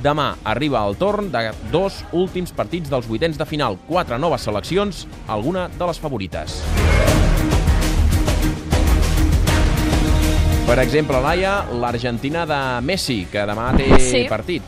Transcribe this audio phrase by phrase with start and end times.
[0.00, 3.76] Demà arriba el torn de dos últims partits dels vuitens de final.
[3.86, 6.62] Quatre noves seleccions, alguna de les favorites.
[10.66, 14.26] Per exemple, Laia, l'Argentina de Messi, que demà té Sí.
[14.28, 14.62] partit.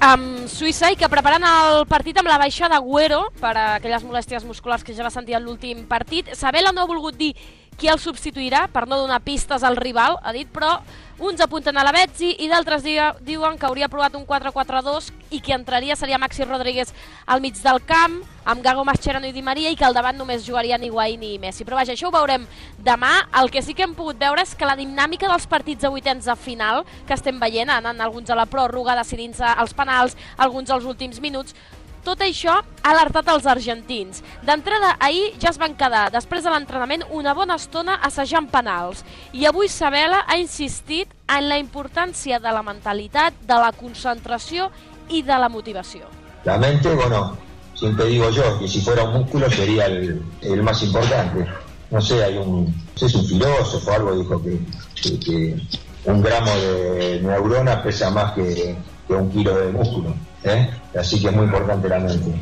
[0.00, 4.46] amb Suïssa i que preparant el partit amb la baixa d'Agüero per a aquelles molèsties
[4.48, 6.26] musculars que ja va sentir en l'últim partit.
[6.34, 7.36] Sabela no ha volgut dir
[7.80, 10.74] qui el substituirà per no donar pistes al rival, ha dit, però
[11.20, 15.40] uns apunten a la Betzi i d'altres di diuen que hauria provat un 4-4-2 i
[15.40, 16.92] qui entraria seria Maxi Rodríguez
[17.26, 20.44] al mig del camp, amb Gago Mascherano i Di Maria i que al davant només
[20.46, 21.64] jugarien Higuaín i Messi.
[21.64, 22.46] Però vaja, això ho veurem
[22.84, 23.12] demà.
[23.40, 26.28] El que sí que hem pogut veure és que la dinàmica dels partits de vuitens
[26.28, 30.88] de final que estem veient, anant alguns a la pròrroga, decidint-se els penals, alguns als
[30.88, 31.56] últims minuts,
[32.04, 34.22] tot això ha alertat els argentins.
[34.42, 39.04] D'entrada, ahir ja es van quedar, després de l'entrenament, una bona estona assajant penals.
[39.32, 44.70] I avui Sabela ha insistit en la importància de la mentalitat, de la concentració
[45.10, 46.06] i de la motivació.
[46.44, 47.36] La mente, bueno,
[47.74, 51.46] siempre digo yo que si fuera un músculo sería el, el más importante.
[51.90, 54.58] No sé, hay un, no sé si un filósofo algo dijo que,
[55.02, 55.56] que- que
[56.04, 58.76] un gramo de neurona pesa más que,
[59.10, 60.14] que un kilo de músculo.
[60.44, 60.70] ¿eh?
[60.98, 62.32] Así que es muy importante la mente.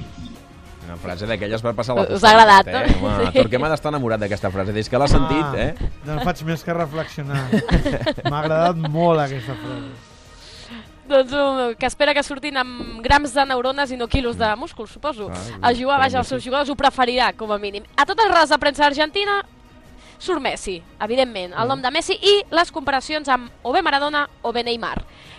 [0.84, 3.08] Una frase d'aquelles per passar la Us ha agradat, posteritat, no?
[3.08, 3.14] Eh?
[3.14, 3.38] Home, Sí.
[3.38, 4.72] Torquemada està enamorat d'aquesta frase.
[4.72, 5.88] Des que l'ha sentit, eh?
[6.04, 7.42] No faig més que reflexionar.
[8.28, 9.90] M'ha agradat molt aquesta frase.
[11.08, 14.88] Doncs um, que espera que surtin amb grams de neurones i no quilos de múscul,
[14.88, 15.30] suposo.
[15.62, 17.84] Ah, jugar, vaja, esperem els seus jugadors ho preferirà, com a mínim.
[17.96, 19.40] A totes les rodes de premsa argentina
[20.18, 24.52] surt Messi, evidentment, el nom de Messi i les comparacions amb o bé Maradona o
[24.52, 24.96] bé Neymar.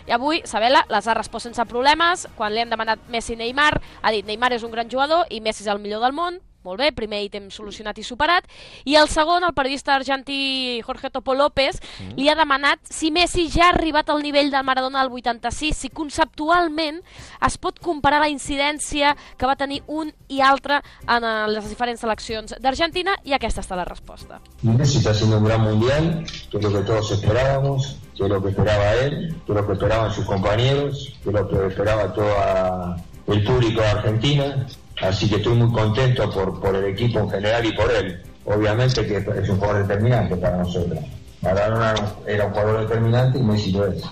[0.07, 2.27] I avui, Sabela les ha respost sense problemes.
[2.37, 5.41] Quan li han demanat Messi i Neymar, ha dit Neymar és un gran jugador i
[5.41, 6.39] Messi és el millor del món.
[6.69, 8.45] Molt bé, primer ítem solucionat i superat.
[8.85, 11.79] I el segon, el periodista argentí Jorge Topo López,
[12.13, 15.89] li ha demanat si Messi ja ha arribat al nivell del Maradona del 86, si
[15.89, 16.99] conceptualment
[17.47, 22.05] es pot comparar la incidència que va tenir un i altre en eh, les diferents
[22.05, 24.37] seleccions d'Argentina, i aquesta està la resposta.
[24.61, 28.43] Messi está haciendo un gran mundial, que es lo que todos esperábamos, que es lo
[28.43, 32.13] que esperaba él, que es lo que esperaban sus compañeros, que es lo que esperaba
[32.13, 32.95] todo
[33.27, 34.67] el público de Argentina.
[35.01, 38.21] Así que estoy muy contento por, por el equipo en general y por él.
[38.45, 40.99] Obviamente que es un jugador determinante para nosotros.
[41.41, 41.93] Maradona
[42.25, 44.03] era un jugador determinante y Messi lo es.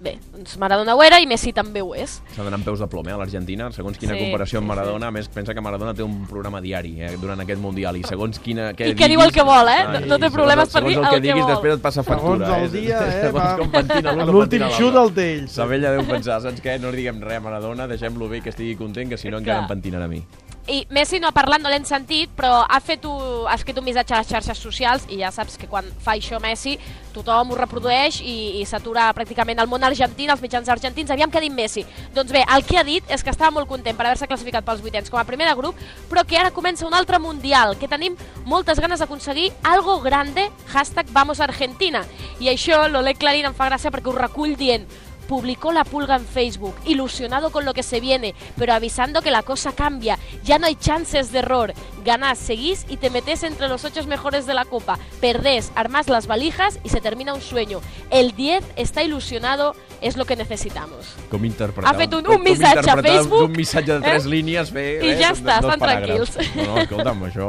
[0.00, 2.20] Bé, doncs Maradona ho era i Messi també ho és.
[2.36, 3.66] S'ha d'anar amb peus de plom, eh, a l'Argentina.
[3.74, 4.76] Segons quina Sí, comparació amb sí, sí.
[4.76, 8.04] Maradona, a més pensa que Maradona té un programa diari eh, durant aquest Mundial i
[8.06, 8.68] segons quina...
[8.78, 9.80] Què I que diu el que vol, eh?
[9.88, 11.50] Ai, No té problemes per dir segons el el que que diguis, vol.
[11.56, 12.46] després et passa factura.
[12.46, 15.48] Segons el dia, eh, Segons va- L'últim xut el té ell.
[15.48, 16.78] Sabella deu pensar, saps què?
[16.78, 19.64] No li diguem res a Maradona, deixem-lo bé, que estigui content, que si no encara
[19.66, 20.22] em pentinarà a mi.
[20.68, 23.86] I Messi no ha parlat, no l'hem sentit, però ha fet, un, ha escrit un
[23.86, 26.74] missatge a les xarxes socials i ja saps que quan fa això Messi
[27.14, 31.08] tothom ho reprodueix i, i s'atura pràcticament el món argentí, els mitjans argentins.
[31.10, 31.86] Aviam què ha dit Messi.
[32.12, 34.84] Doncs bé, el que ha dit és que estava molt content per haver-se classificat pels
[34.84, 35.80] vuitens com a primer de grup,
[36.12, 38.14] però que ara comença un altre Mundial, que tenim
[38.44, 42.04] moltes ganes d'aconseguir algo grande, hashtag Vamos Argentina.
[42.44, 44.84] I això l'Oleg Clarín em fa gràcia perquè ho recull dient
[45.28, 49.44] publicó la pulga en Facebook, ilusionado con lo que se viene, pero avisando que la
[49.44, 53.84] cosa cambia, ya no hay chances de error, ganás, seguís y te metés entre los
[53.84, 57.80] ocho mejores de la Copa, perdés, armás las valijas y se termina un sueño.
[58.10, 61.14] El 10 está ilusionado, es lo que necesitamos.
[61.30, 61.92] Com interpretar...
[61.94, 64.28] Ha fet un- un missatge a Facebook, Un missatge de tres eh?
[64.28, 66.30] línies, bé, I eh, ja dos- està, estan paràgrafs.
[66.36, 66.56] tranquils.
[66.56, 67.48] No, no, escolta'm, això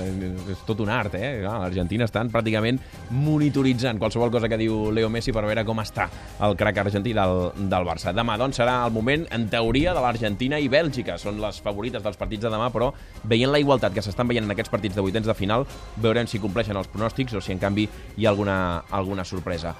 [0.00, 1.40] eh, és tot un art, eh?
[1.42, 2.80] Clar, L'Argentina estan pràcticament
[3.10, 6.08] monitoritzant qualsevol cosa que diu Leo Messi per veure com està
[6.46, 8.14] el crac argentí del, del Barça.
[8.16, 11.18] Demà, doncs, serà el moment, en teoria, de l'Argentina i Bèlgica.
[11.20, 12.90] Són les favorites dels partits de demà, però
[13.28, 16.42] veient la igualtat que s'estan veient en aquests partits de vuitens de final, veurem si
[16.42, 18.58] compleixen els pronòstics o si, en canvi, hi ha alguna,
[18.90, 19.74] alguna sorpresa.